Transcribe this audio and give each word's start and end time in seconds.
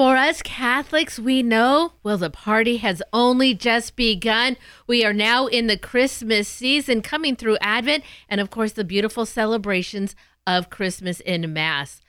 For 0.00 0.16
us 0.16 0.40
Catholics, 0.40 1.18
we 1.18 1.42
know, 1.42 1.92
well, 2.02 2.16
the 2.16 2.30
party 2.30 2.78
has 2.78 3.02
only 3.12 3.52
just 3.52 3.96
begun. 3.96 4.56
We 4.86 5.04
are 5.04 5.12
now 5.12 5.46
in 5.46 5.66
the 5.66 5.76
Christmas 5.76 6.48
season, 6.48 7.02
coming 7.02 7.36
through 7.36 7.58
Advent, 7.60 8.04
and 8.26 8.40
of 8.40 8.48
course, 8.48 8.72
the 8.72 8.82
beautiful 8.82 9.26
celebrations 9.26 10.16
of 10.46 10.70
Christmas 10.70 11.20
in 11.20 11.52
Mass. 11.52 12.00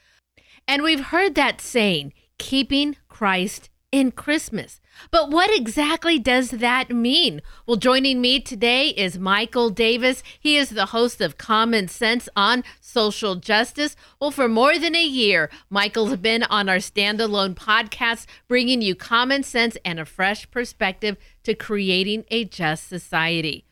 And 0.70 0.84
we've 0.84 1.08
heard 1.08 1.36
that 1.36 1.60
saying, 1.60 2.14
keeping 2.38 2.96
Christ 3.10 3.70
in 3.92 4.12
Christmas. 4.12 4.80
But 5.10 5.30
what 5.30 5.50
exactly 5.54 6.18
does 6.18 6.52
that 6.52 6.90
mean? 6.90 7.42
Well, 7.66 7.78
joining 7.78 8.22
me 8.22 8.40
today 8.40 8.90
is 8.90 9.18
Michael 9.18 9.70
Davis. 9.70 10.24
He 10.40 10.56
is 10.56 10.70
the 10.70 10.88
host 10.88 11.20
of 11.20 11.38
Common 11.38 11.88
Sense 11.88 12.30
on 12.36 12.64
Social 12.80 13.36
Justice. 13.36 13.96
Well, 14.20 14.32
for 14.32 14.48
more 14.48 14.78
than 14.80 14.96
a 14.96 15.04
year, 15.04 15.50
Michael's 15.70 16.16
been 16.18 16.44
on 16.44 16.70
our 16.70 16.78
standalone 16.78 17.56
podcast, 17.56 18.28
bringing 18.48 18.82
you 18.82 18.96
common 18.96 19.44
sense 19.44 19.78
and 19.84 20.00
a 20.00 20.06
fresh 20.06 20.50
perspective 20.52 21.18
to 21.44 21.54
creating 21.54 22.24
a 22.30 22.46
just 22.46 22.88
society. 22.88 23.66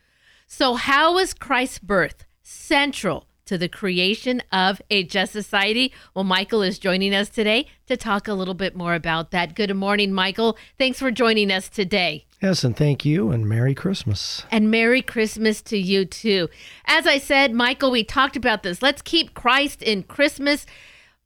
So, 0.47 0.75
how 0.75 1.13
was 1.13 1.33
Christ's 1.33 1.79
birth 1.79 2.25
central 2.41 3.28
to 3.49 3.57
the 3.57 3.67
creation 3.67 4.43
of 4.51 4.79
a 4.91 5.03
just 5.03 5.33
society. 5.33 5.91
Well, 6.13 6.23
Michael 6.23 6.61
is 6.61 6.77
joining 6.77 7.15
us 7.15 7.29
today 7.29 7.65
to 7.87 7.97
talk 7.97 8.27
a 8.27 8.35
little 8.35 8.53
bit 8.53 8.75
more 8.75 8.93
about 8.93 9.31
that. 9.31 9.55
Good 9.55 9.75
morning, 9.75 10.13
Michael. 10.13 10.55
Thanks 10.77 10.99
for 10.99 11.09
joining 11.09 11.51
us 11.51 11.67
today. 11.67 12.27
Yes, 12.43 12.63
and 12.63 12.77
thank 12.77 13.05
you, 13.05 13.31
and 13.31 13.49
Merry 13.49 13.73
Christmas. 13.73 14.43
And 14.51 14.69
Merry 14.69 15.01
Christmas 15.01 15.63
to 15.63 15.79
you, 15.79 16.05
too. 16.05 16.47
As 16.85 17.07
I 17.07 17.17
said, 17.17 17.51
Michael, 17.51 17.89
we 17.89 18.03
talked 18.03 18.35
about 18.35 18.61
this. 18.61 18.83
Let's 18.83 19.01
keep 19.01 19.33
Christ 19.33 19.81
in 19.81 20.03
Christmas. 20.03 20.67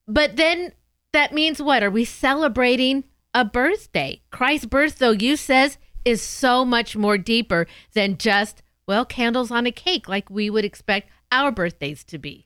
But 0.07 0.37
then 0.37 0.71
that 1.11 1.33
means 1.33 1.61
what? 1.61 1.83
Are 1.83 1.91
we 1.91 2.05
celebrating 2.05 3.03
a 3.33 3.43
birthday? 3.43 4.21
Christ's 4.31 4.67
birth, 4.67 4.99
though, 4.99 5.11
you 5.11 5.35
says, 5.35 5.77
is 6.05 6.21
so 6.21 6.63
much 6.63 6.95
more 6.95 7.17
deeper 7.17 7.67
than 7.91 8.17
just, 8.17 8.63
well, 8.87 9.03
candles 9.03 9.51
on 9.51 9.67
a 9.67 9.71
cake 9.73 10.07
like 10.07 10.29
we 10.29 10.49
would 10.49 10.63
expect 10.65 11.09
our 11.33 11.51
birthdays 11.51 12.03
to 12.05 12.17
be. 12.17 12.45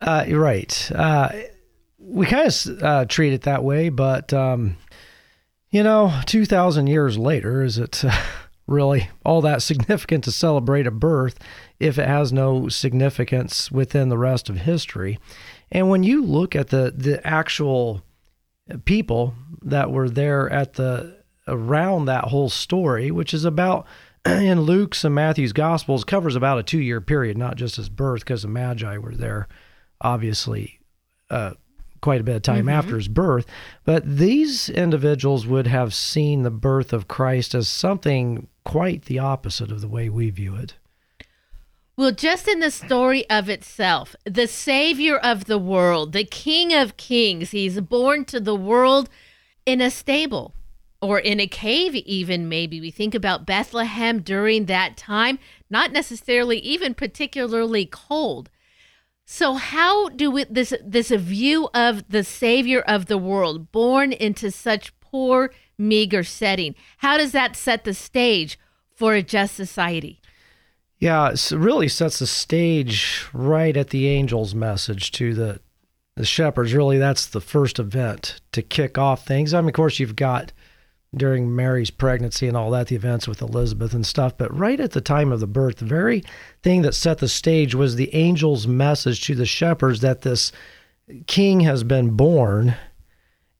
Uh, 0.00 0.24
right. 0.30 0.90
Uh, 0.94 1.28
we 1.98 2.26
kind 2.26 2.46
of 2.46 2.82
uh, 2.82 3.04
treat 3.04 3.32
it 3.32 3.42
that 3.42 3.62
way, 3.62 3.88
but 3.88 4.32
um, 4.32 4.76
you 5.70 5.82
know, 5.82 6.12
two 6.26 6.44
thousand 6.44 6.86
years 6.86 7.18
later, 7.18 7.62
is 7.62 7.78
it 7.78 8.02
really 8.66 9.08
all 9.24 9.40
that 9.42 9.62
significant 9.62 10.24
to 10.24 10.32
celebrate 10.32 10.86
a 10.86 10.90
birth 10.90 11.38
if 11.78 11.98
it 11.98 12.08
has 12.08 12.32
no 12.32 12.68
significance 12.68 13.70
within 13.70 14.08
the 14.08 14.18
rest 14.18 14.48
of 14.48 14.58
history? 14.58 15.18
And 15.70 15.88
when 15.88 16.02
you 16.02 16.24
look 16.24 16.56
at 16.56 16.68
the 16.68 16.92
the 16.96 17.24
actual 17.26 18.02
people 18.84 19.34
that 19.62 19.90
were 19.90 20.08
there 20.08 20.50
at 20.50 20.74
the 20.74 21.22
around 21.46 22.06
that 22.06 22.24
whole 22.24 22.48
story, 22.48 23.10
which 23.10 23.34
is 23.34 23.44
about 23.44 23.86
in 24.26 24.60
Luke's 24.62 25.04
and 25.04 25.14
Matthew's 25.14 25.52
Gospels 25.52 26.04
covers 26.04 26.36
about 26.36 26.58
a 26.58 26.62
two 26.62 26.80
year 26.80 27.00
period, 27.00 27.36
not 27.36 27.56
just 27.56 27.76
his 27.76 27.88
birth, 27.88 28.20
because 28.20 28.42
the 28.42 28.48
Magi 28.48 28.98
were 28.98 29.14
there, 29.14 29.48
obviously, 30.00 30.80
uh, 31.30 31.52
quite 32.00 32.20
a 32.20 32.24
bit 32.24 32.36
of 32.36 32.42
time 32.42 32.60
mm-hmm. 32.60 32.68
after 32.68 32.96
his 32.96 33.08
birth. 33.08 33.46
But 33.84 34.04
these 34.04 34.68
individuals 34.68 35.46
would 35.46 35.66
have 35.66 35.94
seen 35.94 36.42
the 36.42 36.50
birth 36.50 36.92
of 36.92 37.08
Christ 37.08 37.54
as 37.54 37.68
something 37.68 38.48
quite 38.64 39.06
the 39.06 39.18
opposite 39.18 39.72
of 39.72 39.80
the 39.80 39.88
way 39.88 40.08
we 40.08 40.30
view 40.30 40.54
it. 40.54 40.74
Well, 41.96 42.12
just 42.12 42.48
in 42.48 42.60
the 42.60 42.70
story 42.70 43.28
of 43.28 43.48
itself, 43.48 44.16
the 44.24 44.46
Savior 44.46 45.18
of 45.18 45.44
the 45.44 45.58
world, 45.58 46.12
the 46.12 46.24
King 46.24 46.72
of 46.72 46.96
Kings, 46.96 47.50
he's 47.50 47.80
born 47.80 48.24
to 48.26 48.40
the 48.40 48.54
world 48.54 49.10
in 49.66 49.80
a 49.80 49.90
stable 49.90 50.54
or 51.02 51.18
in 51.18 51.40
a 51.40 51.46
cave 51.46 51.94
even 51.96 52.48
maybe. 52.48 52.80
We 52.80 52.92
think 52.92 53.14
about 53.14 53.44
bethlehem 53.44 54.20
during 54.20 54.66
that 54.66 54.96
time 54.96 55.38
not 55.68 55.90
necessarily 55.90 56.58
even 56.58 56.94
particularly 56.94 57.86
cold. 57.86 58.48
So 59.24 59.54
how 59.54 60.08
do 60.10 60.30
we 60.30 60.44
this 60.44 60.72
this 60.84 61.10
view 61.10 61.68
of 61.74 62.08
the 62.08 62.22
savior 62.22 62.80
of 62.80 63.06
the 63.06 63.18
world 63.18 63.72
born 63.72 64.12
into 64.12 64.50
such 64.50 64.98
poor 65.00 65.52
meager 65.78 66.22
setting 66.22 66.74
how 66.98 67.16
does 67.18 67.32
that 67.32 67.56
set 67.56 67.84
the 67.84 67.94
stage 67.94 68.58
for 68.94 69.14
a 69.14 69.22
just 69.22 69.54
society? 69.54 70.20
Yeah 70.98 71.30
it 71.30 71.50
really 71.50 71.88
sets 71.88 72.20
the 72.20 72.26
stage 72.26 73.26
right 73.32 73.76
at 73.76 73.90
the 73.90 74.16
angel's 74.16 74.54
message 74.54 75.10
to 75.12 75.34
the 75.34 75.60
the 76.14 76.24
shepherds. 76.26 76.74
Really 76.74 76.98
that's 76.98 77.26
the 77.26 77.40
first 77.40 77.78
event 77.78 78.40
to 78.52 78.60
kick 78.60 78.98
off 78.98 79.26
things. 79.26 79.54
I 79.54 79.60
mean 79.60 79.70
of 79.70 79.74
course 79.74 79.98
you've 79.98 80.16
got 80.16 80.52
during 81.14 81.54
Mary's 81.54 81.90
pregnancy 81.90 82.48
and 82.48 82.56
all 82.56 82.70
that, 82.70 82.86
the 82.86 82.96
events 82.96 83.28
with 83.28 83.42
Elizabeth 83.42 83.92
and 83.92 84.06
stuff. 84.06 84.36
But 84.36 84.56
right 84.56 84.80
at 84.80 84.92
the 84.92 85.00
time 85.00 85.30
of 85.30 85.40
the 85.40 85.46
birth, 85.46 85.76
the 85.76 85.84
very 85.84 86.24
thing 86.62 86.82
that 86.82 86.94
set 86.94 87.18
the 87.18 87.28
stage 87.28 87.74
was 87.74 87.96
the 87.96 88.12
angel's 88.14 88.66
message 88.66 89.20
to 89.26 89.34
the 89.34 89.46
shepherds 89.46 90.00
that 90.00 90.22
this 90.22 90.52
king 91.26 91.60
has 91.60 91.84
been 91.84 92.10
born. 92.10 92.74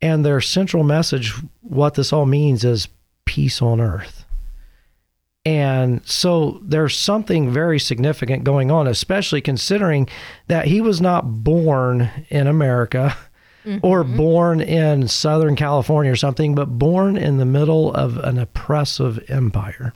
And 0.00 0.24
their 0.24 0.40
central 0.40 0.82
message, 0.82 1.32
what 1.60 1.94
this 1.94 2.12
all 2.12 2.26
means, 2.26 2.64
is 2.64 2.88
peace 3.24 3.62
on 3.62 3.80
earth. 3.80 4.24
And 5.44 6.06
so 6.06 6.60
there's 6.62 6.96
something 6.96 7.52
very 7.52 7.78
significant 7.78 8.44
going 8.44 8.70
on, 8.70 8.86
especially 8.86 9.40
considering 9.40 10.08
that 10.46 10.66
he 10.66 10.80
was 10.80 11.00
not 11.00 11.42
born 11.44 12.10
in 12.30 12.46
America 12.46 13.16
mm-hmm. 13.64 13.84
or 13.86 14.04
born 14.04 14.60
in 14.60 15.08
Southern 15.08 15.56
California 15.56 16.12
or 16.12 16.16
something, 16.16 16.54
but 16.54 16.78
born 16.78 17.16
in 17.16 17.38
the 17.38 17.44
middle 17.44 17.92
of 17.92 18.16
an 18.18 18.38
oppressive 18.38 19.22
empire. 19.28 19.92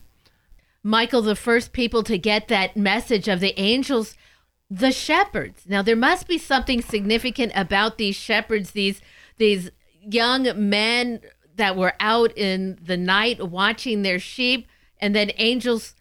Michael, 0.82 1.22
the 1.22 1.34
first 1.34 1.72
people 1.72 2.03
to 2.04 2.16
get 2.16 2.49
that 2.49 2.77
message 2.77 3.27
of 3.27 3.41
the 3.41 3.59
angels, 3.59 4.16
the 4.71 4.93
shepherds. 4.93 5.62
Now 5.66 5.82
there 5.82 5.97
must 5.97 6.28
be 6.28 6.38
something 6.38 6.81
significant 6.81 7.53
about 7.54 7.99
these 7.99 8.16
shepherds, 8.16 8.71
these 8.71 9.00
these 9.38 9.71
young 10.00 10.48
men 10.69 11.21
that 11.56 11.77
were 11.77 11.94
out 12.00 12.37
in 12.37 12.78
the 12.83 12.97
night 12.97 13.48
watching 13.48 14.03
their 14.03 14.19
sheep, 14.19 14.69
and 15.00 15.15
then 15.15 15.33
angels 15.37 15.94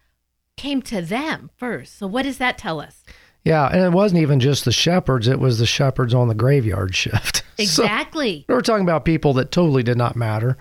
came 0.56 0.80
to 0.82 1.02
them 1.02 1.50
first. 1.56 1.98
So 1.98 2.06
what 2.06 2.22
does 2.22 2.38
that 2.38 2.56
tell 2.56 2.80
us? 2.80 3.02
Yeah, 3.46 3.68
and 3.68 3.80
it 3.80 3.92
wasn't 3.92 4.22
even 4.22 4.40
just 4.40 4.64
the 4.64 4.72
shepherds, 4.72 5.28
it 5.28 5.38
was 5.38 5.60
the 5.60 5.66
shepherds 5.66 6.12
on 6.12 6.26
the 6.26 6.34
graveyard 6.34 6.94
shift. 6.94 7.42
Exactly. 7.58 8.44
so 8.46 8.52
we're 8.52 8.60
talking 8.60 8.84
about 8.84 9.06
people 9.06 9.32
that 9.32 9.50
totally 9.50 9.82
did 9.82 9.96
not 9.96 10.14
matter. 10.14 10.58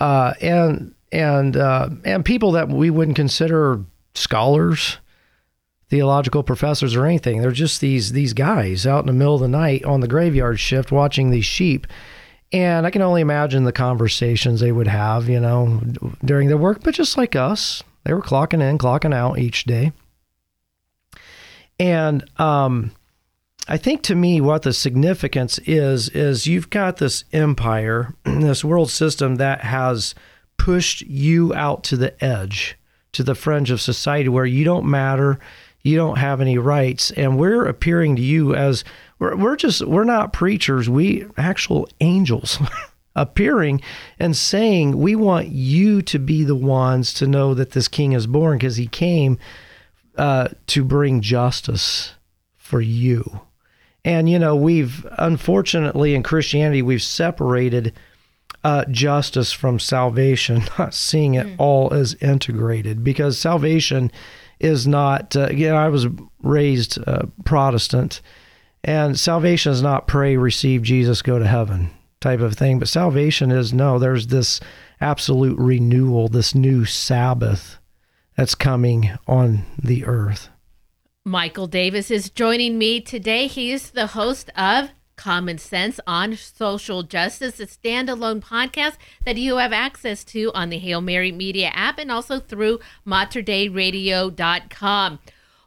Uh, 0.00 0.34
and 0.40 0.92
and 1.12 1.56
uh, 1.56 1.88
and 2.04 2.24
people 2.24 2.50
that 2.52 2.68
we 2.68 2.90
wouldn't 2.90 3.14
consider 3.14 3.84
scholars, 4.16 4.98
theological 5.90 6.42
professors 6.42 6.96
or 6.96 7.06
anything. 7.06 7.40
They're 7.40 7.52
just 7.52 7.80
these 7.80 8.10
these 8.10 8.32
guys 8.32 8.84
out 8.84 9.04
in 9.04 9.06
the 9.06 9.12
middle 9.12 9.36
of 9.36 9.42
the 9.42 9.46
night 9.48 9.84
on 9.84 10.00
the 10.00 10.08
graveyard 10.08 10.58
shift 10.58 10.90
watching 10.90 11.30
these 11.30 11.46
sheep. 11.46 11.86
And 12.52 12.84
I 12.84 12.90
can 12.90 13.02
only 13.02 13.20
imagine 13.20 13.62
the 13.62 13.70
conversations 13.70 14.58
they 14.58 14.72
would 14.72 14.88
have, 14.88 15.28
you 15.28 15.38
know, 15.38 15.82
during 16.24 16.48
their 16.48 16.58
work, 16.58 16.82
but 16.82 16.94
just 16.94 17.16
like 17.16 17.36
us, 17.36 17.84
they 18.02 18.12
were 18.12 18.22
clocking 18.22 18.60
in, 18.60 18.76
clocking 18.76 19.14
out 19.14 19.38
each 19.38 19.66
day. 19.66 19.92
And 21.78 22.28
um, 22.38 22.92
I 23.66 23.76
think 23.76 24.02
to 24.02 24.14
me, 24.14 24.40
what 24.40 24.62
the 24.62 24.72
significance 24.72 25.58
is, 25.60 26.08
is 26.10 26.46
you've 26.46 26.70
got 26.70 26.98
this 26.98 27.24
empire, 27.32 28.14
this 28.24 28.64
world 28.64 28.90
system 28.90 29.36
that 29.36 29.62
has 29.62 30.14
pushed 30.56 31.02
you 31.02 31.54
out 31.54 31.82
to 31.84 31.96
the 31.96 32.24
edge, 32.24 32.78
to 33.12 33.22
the 33.22 33.34
fringe 33.34 33.70
of 33.70 33.80
society 33.80 34.28
where 34.28 34.46
you 34.46 34.64
don't 34.64 34.86
matter, 34.86 35.38
you 35.82 35.96
don't 35.96 36.18
have 36.18 36.40
any 36.40 36.58
rights. 36.58 37.10
And 37.12 37.38
we're 37.38 37.66
appearing 37.66 38.16
to 38.16 38.22
you 38.22 38.54
as 38.54 38.84
we're, 39.18 39.36
we're 39.36 39.56
just, 39.56 39.86
we're 39.86 40.04
not 40.04 40.32
preachers, 40.32 40.88
we 40.88 41.26
actual 41.36 41.88
angels. 42.00 42.58
appearing 43.16 43.80
and 44.18 44.36
saying, 44.36 44.98
We 44.98 45.14
want 45.14 45.48
you 45.48 46.02
to 46.02 46.18
be 46.18 46.44
the 46.44 46.56
ones 46.56 47.14
to 47.14 47.26
know 47.26 47.54
that 47.54 47.70
this 47.70 47.86
king 47.88 48.12
is 48.12 48.26
born 48.26 48.58
because 48.58 48.76
he 48.76 48.86
came 48.86 49.38
uh, 50.16 50.48
to 50.68 50.84
bring 50.84 51.20
justice 51.20 52.14
for 52.56 52.80
you. 52.80 53.40
And, 54.04 54.28
you 54.28 54.38
know, 54.38 54.54
we've 54.54 55.06
unfortunately 55.18 56.14
in 56.14 56.22
Christianity, 56.22 56.82
we've 56.82 57.02
separated 57.02 57.92
uh, 58.62 58.84
justice 58.90 59.52
from 59.52 59.78
salvation, 59.78 60.62
not 60.78 60.94
seeing 60.94 61.34
it 61.34 61.46
mm. 61.46 61.54
all 61.58 61.92
as 61.92 62.14
integrated 62.14 63.04
because 63.04 63.38
salvation 63.38 64.10
is 64.60 64.86
not, 64.86 65.36
uh, 65.36 65.48
you 65.50 65.68
know, 65.68 65.76
I 65.76 65.88
was 65.88 66.06
raised 66.42 66.98
uh, 67.06 67.26
Protestant, 67.44 68.20
and 68.82 69.18
salvation 69.18 69.72
is 69.72 69.82
not 69.82 70.06
pray, 70.06 70.36
receive 70.36 70.82
Jesus, 70.82 71.22
go 71.22 71.38
to 71.38 71.46
heaven 71.46 71.90
type 72.20 72.40
of 72.40 72.54
thing. 72.54 72.78
But 72.78 72.88
salvation 72.88 73.50
is 73.50 73.72
no, 73.72 73.98
there's 73.98 74.28
this 74.28 74.60
absolute 75.00 75.58
renewal, 75.58 76.28
this 76.28 76.54
new 76.54 76.84
Sabbath 76.84 77.78
that's 78.36 78.54
coming 78.54 79.10
on 79.26 79.64
the 79.82 80.04
earth. 80.04 80.48
Michael 81.24 81.66
Davis 81.66 82.10
is 82.10 82.30
joining 82.30 82.76
me 82.76 83.00
today. 83.00 83.46
He 83.46 83.72
is 83.72 83.90
the 83.90 84.08
host 84.08 84.50
of 84.56 84.90
Common 85.16 85.58
Sense 85.58 86.00
on 86.06 86.36
Social 86.36 87.02
Justice, 87.02 87.58
a 87.60 87.66
standalone 87.66 88.42
podcast 88.42 88.96
that 89.24 89.36
you 89.36 89.56
have 89.56 89.72
access 89.72 90.22
to 90.24 90.52
on 90.54 90.70
the 90.70 90.78
Hail 90.78 91.00
Mary 91.00 91.32
Media 91.32 91.68
app 91.68 91.98
and 91.98 92.10
also 92.10 92.40
through 92.40 92.80
materdeiradio.com. 93.06 95.18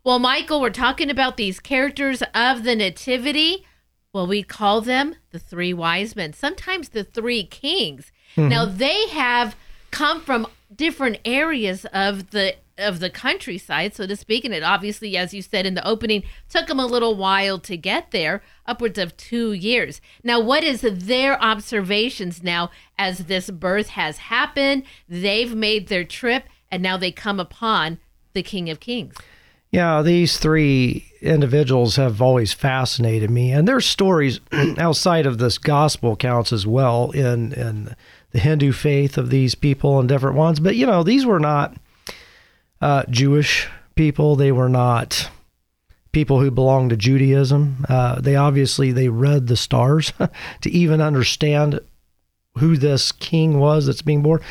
Well, 0.04 0.20
Michael, 0.20 0.62
we're 0.62 0.70
talking 0.70 1.10
about 1.10 1.38
these 1.38 1.60
characters 1.60 2.22
of 2.34 2.64
the 2.64 2.76
Nativity. 2.76 3.66
Well, 4.14 4.28
we 4.28 4.44
call 4.44 4.82
them 4.82 5.16
the 5.32 5.40
three 5.40 5.74
wise 5.74 6.16
men, 6.16 6.34
sometimes 6.34 6.90
the 6.90 7.04
three 7.04 7.44
kings. 7.44 8.12
Mm-hmm. 8.36 8.50
Now, 8.50 8.66
they 8.66 9.08
have 9.10 9.56
come 9.92 10.22
from 10.22 10.48
different 10.74 11.20
areas 11.26 11.86
of 11.94 12.32
the 12.32 12.56
of 12.78 13.00
the 13.00 13.10
countryside, 13.10 13.96
so 13.96 14.06
to 14.06 14.16
speak. 14.16 14.46
And 14.46 14.54
it 14.54 14.64
obviously, 14.64 15.18
as 15.18 15.34
you 15.34 15.42
said 15.42 15.66
in 15.66 15.74
the 15.74 15.88
opening, 15.88 16.24
took 16.50 16.68
them 16.68 16.80
a 16.80 16.86
little 16.86 17.16
while 17.16 17.60
to 17.60 17.76
get 17.76 18.12
there, 18.12 18.44
upwards 18.66 19.00
of 19.00 19.18
two 19.18 19.54
years. 19.54 20.00
Now, 20.24 20.40
what 20.40 20.64
is 20.64 20.82
their 20.82 21.42
observations 21.42 22.44
now 22.44 22.70
as 22.98 23.26
this 23.26 23.50
birth 23.50 23.90
has 23.90 24.18
happened? 24.18 24.84
They've 25.10 25.56
made 25.56 25.88
their 25.88 26.04
trip, 26.04 26.44
and 26.70 26.84
now 26.84 26.98
they 26.98 27.12
come 27.12 27.40
upon 27.40 28.00
the 28.34 28.44
King 28.44 28.70
of 28.70 28.80
Kings. 28.80 29.16
Yeah, 29.72 30.02
these 30.02 30.38
three 30.38 31.12
individuals 31.22 31.98
have 31.98 32.22
always 32.22 32.54
fascinated 32.54 33.30
me, 33.30 33.52
and 33.52 33.68
their 33.68 33.82
stories 33.82 34.40
outside 34.78 35.26
of 35.26 35.40
this 35.40 35.58
gospel 35.58 36.16
counts 36.16 36.54
as 36.54 36.66
well 36.66 37.12
in 37.12 37.54
in 37.54 37.96
the 38.32 38.40
Hindu 38.40 38.72
faith 38.72 39.18
of 39.18 39.30
these 39.30 39.56
people 39.56 40.00
and 40.00 40.08
different 40.08 40.36
ones. 40.36 40.60
But 40.60 40.76
you 40.76 40.86
know, 40.86 41.04
these 41.04 41.26
were 41.26 41.40
not 41.40 41.76
uh, 42.82 43.04
Jewish 43.10 43.68
people. 43.96 44.36
They 44.36 44.52
were 44.52 44.70
not 44.70 45.30
people 46.12 46.40
who 46.40 46.52
belonged 46.52 46.90
to 46.92 46.98
Judaism. 46.98 47.86
Uh, 47.88 48.20
they 48.20 48.36
obviously 48.36 48.92
they 48.92 49.10
read 49.10 49.48
the 49.48 49.58
stars 49.58 50.14
to 50.62 50.70
even 50.70 51.02
understand 51.02 51.80
who 52.58 52.76
this 52.78 53.12
king 53.12 53.60
was 53.60 53.86
that's 53.86 54.02
being 54.02 54.24
born. 54.24 54.42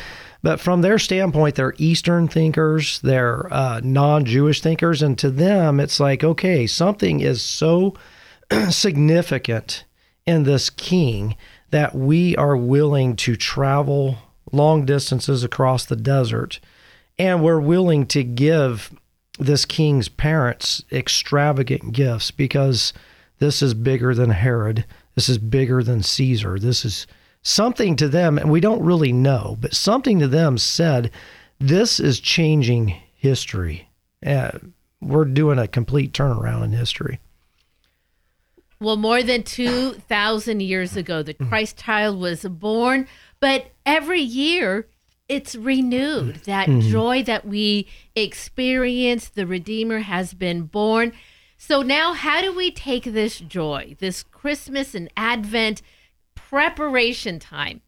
But 0.43 0.59
from 0.59 0.81
their 0.81 0.99
standpoint, 0.99 1.55
they're 1.55 1.73
Eastern 1.77 2.27
thinkers, 2.27 2.99
they're 3.01 3.51
uh, 3.53 3.81
non 3.83 4.23
Jewish 4.23 4.61
thinkers. 4.61 5.01
And 5.01 5.17
to 5.17 5.29
them, 5.29 5.79
it's 5.79 5.99
like, 5.99 6.23
okay, 6.23 6.67
something 6.67 7.19
is 7.19 7.41
so 7.41 7.95
significant 8.69 9.83
in 10.25 10.43
this 10.43 10.69
king 10.69 11.35
that 11.71 11.95
we 11.95 12.35
are 12.37 12.55
willing 12.55 13.15
to 13.15 13.35
travel 13.35 14.17
long 14.51 14.85
distances 14.85 15.43
across 15.43 15.85
the 15.85 15.95
desert 15.95 16.59
and 17.19 17.43
we're 17.43 17.59
willing 17.59 18.05
to 18.07 18.23
give 18.23 18.91
this 19.39 19.65
king's 19.65 20.09
parents 20.09 20.83
extravagant 20.91 21.93
gifts 21.93 22.31
because 22.31 22.93
this 23.39 23.61
is 23.61 23.73
bigger 23.73 24.13
than 24.13 24.31
Herod. 24.31 24.85
This 25.15 25.29
is 25.29 25.37
bigger 25.37 25.83
than 25.83 26.03
Caesar. 26.03 26.59
This 26.59 26.85
is 26.85 27.07
something 27.41 27.95
to 27.97 28.07
them, 28.07 28.37
and 28.37 28.51
we 28.51 28.59
don't 28.59 28.83
really 28.83 29.13
know, 29.13 29.57
but 29.59 29.73
something 29.73 30.19
to 30.19 30.27
them 30.27 30.57
said, 30.57 31.11
This 31.59 31.99
is 31.99 32.19
changing 32.19 32.95
history. 33.15 33.89
Uh, 34.25 34.51
we're 35.01 35.25
doing 35.25 35.59
a 35.59 35.67
complete 35.67 36.13
turnaround 36.13 36.65
in 36.65 36.71
history. 36.71 37.19
Well, 38.79 38.97
more 38.97 39.23
than 39.23 39.43
2,000 39.43 40.59
years 40.59 40.95
ago, 40.95 41.23
the 41.23 41.33
Christ 41.33 41.77
child 41.77 42.19
was 42.19 42.43
born, 42.43 43.07
but 43.39 43.71
every 43.85 44.21
year 44.21 44.87
it's 45.27 45.55
renewed. 45.55 46.35
That 46.45 46.67
mm-hmm. 46.67 46.87
joy 46.89 47.23
that 47.23 47.45
we 47.45 47.87
experience, 48.15 49.29
the 49.29 49.47
Redeemer 49.47 49.99
has 49.99 50.33
been 50.33 50.63
born. 50.63 51.13
So 51.57 51.81
now, 51.81 52.13
how 52.13 52.41
do 52.41 52.53
we 52.53 52.71
take 52.71 53.03
this 53.03 53.39
joy, 53.39 53.95
this 53.99 54.23
Christmas 54.23 54.93
and 54.93 55.11
Advent 55.17 55.81
preparation 56.35 57.39
time? 57.39 57.81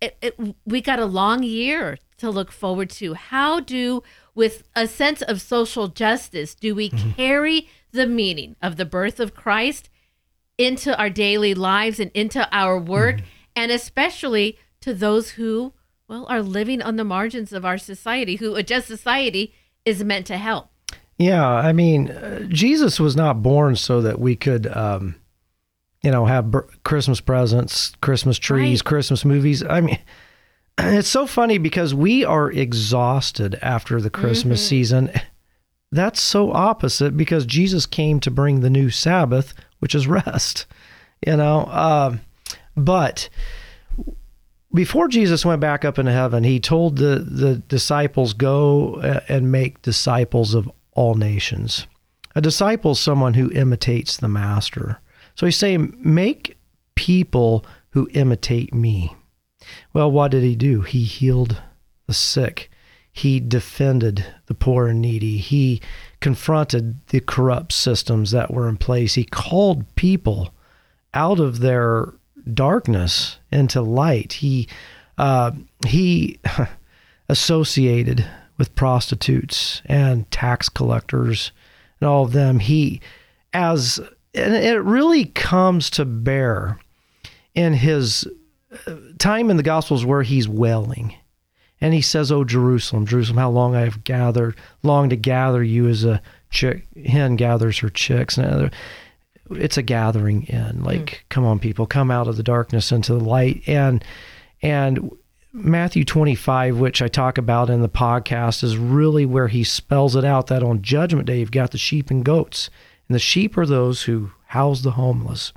It, 0.00 0.16
it, 0.20 0.38
we 0.66 0.82
got 0.82 0.98
a 0.98 1.06
long 1.06 1.42
year 1.42 1.96
to 2.18 2.30
look 2.30 2.52
forward 2.52 2.90
to. 2.90 3.14
How 3.14 3.60
do, 3.60 4.02
with 4.34 4.62
a 4.76 4.86
sense 4.86 5.22
of 5.22 5.40
social 5.40 5.88
justice, 5.88 6.54
do 6.54 6.74
we 6.74 6.90
mm-hmm. 6.90 7.12
carry 7.12 7.68
the 7.96 8.06
meaning 8.06 8.54
of 8.62 8.76
the 8.76 8.84
birth 8.84 9.18
of 9.18 9.34
Christ 9.34 9.88
into 10.58 10.96
our 10.98 11.10
daily 11.10 11.54
lives 11.54 11.98
and 11.98 12.10
into 12.14 12.48
our 12.54 12.78
work, 12.78 13.16
mm-hmm. 13.16 13.26
and 13.56 13.72
especially 13.72 14.58
to 14.80 14.94
those 14.94 15.30
who 15.30 15.72
well, 16.08 16.26
are 16.28 16.42
living 16.42 16.80
on 16.82 16.96
the 16.96 17.04
margins 17.04 17.52
of 17.52 17.64
our 17.64 17.78
society, 17.78 18.36
who 18.36 18.54
a 18.54 18.62
just 18.62 18.86
society 18.86 19.52
is 19.84 20.04
meant 20.04 20.26
to 20.26 20.36
help. 20.36 20.68
Yeah, 21.18 21.46
I 21.46 21.72
mean, 21.72 22.10
uh, 22.10 22.40
Jesus 22.48 23.00
was 23.00 23.16
not 23.16 23.42
born 23.42 23.76
so 23.76 24.02
that 24.02 24.20
we 24.20 24.36
could, 24.36 24.66
um, 24.66 25.16
you 26.02 26.10
know, 26.10 26.26
have 26.26 26.54
Christmas 26.84 27.20
presents, 27.20 27.92
Christmas 28.00 28.38
trees, 28.38 28.80
right. 28.80 28.84
Christmas 28.84 29.24
movies. 29.24 29.64
I 29.64 29.80
mean, 29.80 29.98
it's 30.78 31.08
so 31.08 31.26
funny 31.26 31.58
because 31.58 31.94
we 31.94 32.24
are 32.24 32.50
exhausted 32.50 33.58
after 33.62 34.00
the 34.00 34.10
Christmas 34.10 34.60
mm-hmm. 34.60 34.68
season. 34.68 35.10
That's 35.92 36.20
so 36.20 36.52
opposite 36.52 37.16
because 37.16 37.46
Jesus 37.46 37.86
came 37.86 38.20
to 38.20 38.30
bring 38.30 38.60
the 38.60 38.70
new 38.70 38.90
Sabbath, 38.90 39.54
which 39.78 39.94
is 39.94 40.06
rest. 40.06 40.66
You 41.26 41.36
know, 41.36 41.66
um, 41.66 42.20
but 42.76 43.28
before 44.74 45.08
Jesus 45.08 45.44
went 45.44 45.60
back 45.60 45.84
up 45.84 45.98
into 45.98 46.12
heaven, 46.12 46.44
he 46.44 46.60
told 46.60 46.96
the, 46.96 47.18
the 47.18 47.56
disciples, 47.56 48.34
Go 48.34 48.96
uh, 48.96 49.20
and 49.28 49.50
make 49.50 49.82
disciples 49.82 50.54
of 50.54 50.70
all 50.92 51.14
nations. 51.14 51.86
A 52.34 52.40
disciple 52.42 52.92
is 52.92 53.00
someone 53.00 53.34
who 53.34 53.50
imitates 53.52 54.18
the 54.18 54.28
master. 54.28 55.00
So 55.34 55.46
he's 55.46 55.56
saying, 55.56 55.96
Make 55.98 56.58
people 56.94 57.64
who 57.90 58.08
imitate 58.12 58.74
me. 58.74 59.14
Well, 59.94 60.10
what 60.10 60.30
did 60.30 60.42
he 60.42 60.54
do? 60.54 60.82
He 60.82 61.04
healed 61.04 61.62
the 62.06 62.14
sick. 62.14 62.70
He 63.16 63.40
defended 63.40 64.26
the 64.44 64.52
poor 64.52 64.88
and 64.88 65.00
needy. 65.00 65.38
He 65.38 65.80
confronted 66.20 67.00
the 67.06 67.20
corrupt 67.20 67.72
systems 67.72 68.30
that 68.32 68.52
were 68.52 68.68
in 68.68 68.76
place. 68.76 69.14
He 69.14 69.24
called 69.24 69.86
people 69.94 70.52
out 71.14 71.40
of 71.40 71.60
their 71.60 72.12
darkness 72.52 73.38
into 73.50 73.80
light. 73.80 74.34
He 74.34 74.68
uh, 75.16 75.52
he 75.86 76.38
associated 77.30 78.28
with 78.58 78.74
prostitutes 78.74 79.80
and 79.86 80.30
tax 80.30 80.68
collectors 80.68 81.52
and 81.98 82.10
all 82.10 82.24
of 82.24 82.32
them. 82.32 82.58
He 82.58 83.00
as 83.54 83.98
and 84.34 84.54
it 84.54 84.82
really 84.82 85.24
comes 85.24 85.88
to 85.88 86.04
bear 86.04 86.78
in 87.54 87.72
his 87.72 88.28
uh, 88.86 88.96
time 89.18 89.48
in 89.48 89.56
the 89.56 89.62
Gospels 89.62 90.04
where 90.04 90.22
he's 90.22 90.46
wailing. 90.46 91.14
And 91.80 91.92
he 91.92 92.00
says, 92.00 92.32
Oh, 92.32 92.44
Jerusalem, 92.44 93.06
Jerusalem, 93.06 93.38
how 93.38 93.50
long 93.50 93.74
I 93.74 93.82
have 93.82 94.04
gathered, 94.04 94.56
long 94.82 95.10
to 95.10 95.16
gather 95.16 95.62
you 95.62 95.88
as 95.88 96.04
a 96.04 96.22
chick, 96.50 96.86
hen 97.04 97.36
gathers 97.36 97.78
her 97.78 97.90
chicks. 97.90 98.38
And 98.38 98.70
it's 99.50 99.76
a 99.76 99.82
gathering 99.82 100.44
in 100.44 100.82
like 100.82 101.00
mm. 101.00 101.18
come 101.28 101.44
on 101.44 101.58
people 101.58 101.86
come 101.86 102.10
out 102.10 102.28
of 102.28 102.36
the 102.36 102.42
darkness 102.42 102.92
into 102.92 103.14
the 103.14 103.24
light 103.24 103.62
and 103.66 104.04
and 104.62 105.10
Matthew 105.52 106.04
25 106.04 106.78
which 106.78 107.00
I 107.00 107.08
talk 107.08 107.38
about 107.38 107.70
in 107.70 107.80
the 107.80 107.88
podcast 107.88 108.64
is 108.64 108.76
really 108.76 109.24
where 109.24 109.48
he 109.48 109.64
spells 109.64 110.16
it 110.16 110.24
out 110.24 110.48
that 110.48 110.62
on 110.62 110.82
judgment 110.82 111.26
day 111.26 111.40
you've 111.40 111.50
got 111.50 111.70
the 111.70 111.78
sheep 111.78 112.10
and 112.10 112.24
goats 112.24 112.70
and 113.08 113.14
the 113.14 113.20
sheep 113.20 113.56
are 113.56 113.66
those 113.66 114.02
who 114.02 114.32
house 114.46 114.82
the 114.82 114.92
homeless 114.92 115.52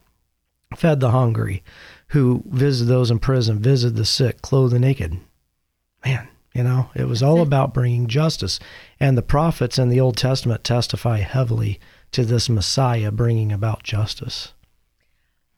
fed 0.75 0.99
the 0.99 1.11
hungry 1.11 1.63
who 2.09 2.43
visit 2.47 2.85
those 2.85 3.09
in 3.09 3.19
prison 3.19 3.59
visit 3.59 3.95
the 3.95 4.05
sick 4.05 4.41
clothe 4.41 4.71
the 4.71 4.79
naked 4.79 5.19
man 6.03 6.27
you 6.53 6.63
know 6.63 6.89
it 6.95 7.07
was 7.07 7.21
all 7.21 7.41
about 7.41 7.73
bringing 7.73 8.07
justice 8.07 8.59
and 8.99 9.17
the 9.17 9.21
prophets 9.21 9.77
in 9.77 9.89
the 9.89 9.99
old 9.99 10.17
testament 10.17 10.63
testify 10.63 11.19
heavily 11.19 11.79
to 12.11 12.25
this 12.25 12.49
Messiah 12.49 13.11
bringing 13.11 13.51
about 13.51 13.83
justice. 13.83 14.53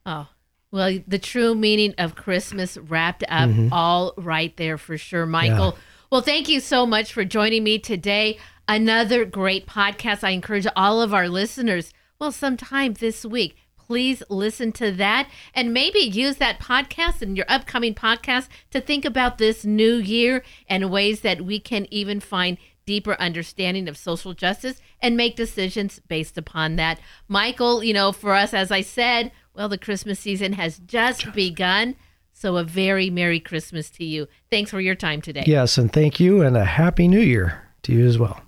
Oh, 0.05 0.27
well, 0.71 0.99
the 1.07 1.19
true 1.19 1.53
meaning 1.55 1.93
of 1.97 2.15
Christmas 2.15 2.77
wrapped 2.77 3.23
up 3.23 3.49
mm-hmm. 3.49 3.69
all 3.71 4.13
right 4.17 4.55
there 4.57 4.77
for 4.77 4.97
sure, 4.97 5.25
Michael. 5.25 5.73
Yeah. 5.75 5.81
Well, 6.11 6.21
thank 6.21 6.49
you 6.49 6.59
so 6.59 6.85
much 6.85 7.13
for 7.13 7.23
joining 7.23 7.63
me 7.63 7.79
today. 7.79 8.37
Another 8.67 9.25
great 9.25 9.65
podcast. 9.65 10.23
I 10.23 10.31
encourage 10.31 10.67
all 10.75 11.01
of 11.01 11.13
our 11.13 11.29
listeners, 11.29 11.93
well, 12.19 12.31
sometime 12.31 12.93
this 12.93 13.25
week, 13.25 13.57
please 13.91 14.23
listen 14.29 14.71
to 14.71 14.89
that 14.89 15.29
and 15.53 15.73
maybe 15.73 15.99
use 15.99 16.37
that 16.37 16.61
podcast 16.61 17.21
and 17.21 17.35
your 17.35 17.45
upcoming 17.49 17.93
podcast 17.93 18.47
to 18.69 18.79
think 18.79 19.03
about 19.03 19.37
this 19.37 19.65
new 19.65 19.95
year 19.95 20.45
and 20.69 20.89
ways 20.89 21.19
that 21.19 21.41
we 21.41 21.59
can 21.59 21.85
even 21.91 22.21
find 22.21 22.57
deeper 22.85 23.15
understanding 23.19 23.89
of 23.89 23.97
social 23.97 24.33
justice 24.33 24.79
and 25.01 25.17
make 25.17 25.35
decisions 25.35 25.99
based 26.07 26.37
upon 26.37 26.77
that. 26.77 27.01
Michael, 27.27 27.83
you 27.83 27.93
know, 27.93 28.13
for 28.13 28.33
us, 28.33 28.53
as 28.53 28.71
I 28.71 28.79
said, 28.79 29.29
well, 29.53 29.67
the 29.67 29.77
Christmas 29.77 30.21
season 30.21 30.53
has 30.53 30.77
just, 30.77 31.23
just. 31.23 31.35
begun. 31.35 31.97
So, 32.31 32.55
a 32.55 32.63
very 32.63 33.09
Merry 33.09 33.41
Christmas 33.41 33.89
to 33.89 34.05
you. 34.05 34.29
Thanks 34.49 34.71
for 34.71 34.79
your 34.79 34.95
time 34.95 35.21
today. 35.21 35.43
Yes, 35.45 35.77
and 35.77 35.91
thank 35.91 36.17
you, 36.17 36.41
and 36.41 36.55
a 36.55 36.63
Happy 36.63 37.09
New 37.09 37.19
Year 37.19 37.61
to 37.83 37.91
you 37.91 38.07
as 38.07 38.17
well. 38.17 38.41